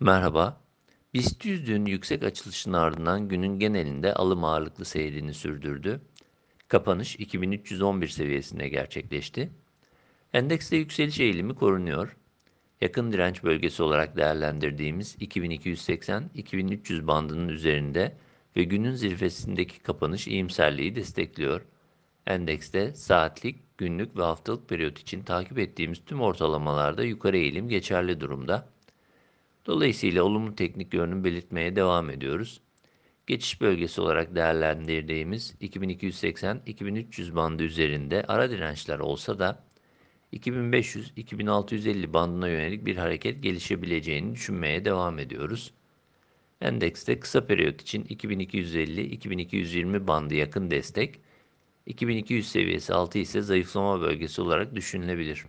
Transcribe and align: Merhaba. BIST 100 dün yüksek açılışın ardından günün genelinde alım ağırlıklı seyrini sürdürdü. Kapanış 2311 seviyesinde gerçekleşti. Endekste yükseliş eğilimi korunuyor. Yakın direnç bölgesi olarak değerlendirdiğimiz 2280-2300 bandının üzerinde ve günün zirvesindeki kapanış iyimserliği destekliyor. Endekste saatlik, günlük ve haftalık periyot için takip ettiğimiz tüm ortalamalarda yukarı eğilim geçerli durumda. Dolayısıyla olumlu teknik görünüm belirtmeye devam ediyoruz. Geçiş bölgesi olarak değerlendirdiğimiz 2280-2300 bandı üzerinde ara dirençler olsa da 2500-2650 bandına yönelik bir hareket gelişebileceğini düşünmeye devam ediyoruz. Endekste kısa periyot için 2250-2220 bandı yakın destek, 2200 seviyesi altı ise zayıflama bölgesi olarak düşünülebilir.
Merhaba. 0.00 0.60
BIST 1.14 1.44
100 1.44 1.66
dün 1.66 1.86
yüksek 1.86 2.22
açılışın 2.22 2.72
ardından 2.72 3.28
günün 3.28 3.58
genelinde 3.58 4.14
alım 4.14 4.44
ağırlıklı 4.44 4.84
seyrini 4.84 5.34
sürdürdü. 5.34 6.00
Kapanış 6.68 7.16
2311 7.16 8.08
seviyesinde 8.08 8.68
gerçekleşti. 8.68 9.50
Endekste 10.32 10.76
yükseliş 10.76 11.20
eğilimi 11.20 11.54
korunuyor. 11.54 12.16
Yakın 12.80 13.12
direnç 13.12 13.44
bölgesi 13.44 13.82
olarak 13.82 14.16
değerlendirdiğimiz 14.16 15.16
2280-2300 15.16 17.06
bandının 17.06 17.48
üzerinde 17.48 18.16
ve 18.56 18.64
günün 18.64 18.94
zirvesindeki 18.94 19.78
kapanış 19.82 20.28
iyimserliği 20.28 20.94
destekliyor. 20.94 21.62
Endekste 22.26 22.94
saatlik, 22.94 23.78
günlük 23.78 24.16
ve 24.16 24.22
haftalık 24.22 24.68
periyot 24.68 24.98
için 24.98 25.22
takip 25.22 25.58
ettiğimiz 25.58 26.04
tüm 26.04 26.20
ortalamalarda 26.20 27.04
yukarı 27.04 27.36
eğilim 27.36 27.68
geçerli 27.68 28.20
durumda. 28.20 28.77
Dolayısıyla 29.68 30.22
olumlu 30.22 30.54
teknik 30.54 30.90
görünüm 30.90 31.24
belirtmeye 31.24 31.76
devam 31.76 32.10
ediyoruz. 32.10 32.60
Geçiş 33.26 33.60
bölgesi 33.60 34.00
olarak 34.00 34.34
değerlendirdiğimiz 34.34 35.54
2280-2300 35.60 37.34
bandı 37.34 37.62
üzerinde 37.62 38.24
ara 38.28 38.50
dirençler 38.50 38.98
olsa 38.98 39.38
da 39.38 39.64
2500-2650 40.32 42.12
bandına 42.12 42.48
yönelik 42.48 42.86
bir 42.86 42.96
hareket 42.96 43.42
gelişebileceğini 43.42 44.34
düşünmeye 44.34 44.84
devam 44.84 45.18
ediyoruz. 45.18 45.72
Endekste 46.60 47.20
kısa 47.20 47.46
periyot 47.46 47.82
için 47.82 48.04
2250-2220 48.04 50.06
bandı 50.06 50.34
yakın 50.34 50.70
destek, 50.70 51.20
2200 51.86 52.48
seviyesi 52.48 52.94
altı 52.94 53.18
ise 53.18 53.42
zayıflama 53.42 54.00
bölgesi 54.00 54.42
olarak 54.42 54.74
düşünülebilir. 54.74 55.44